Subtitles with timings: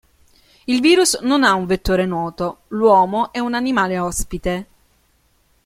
[0.65, 4.67] Il virus non ha un vettore noto, l'uomo è un animale ospite.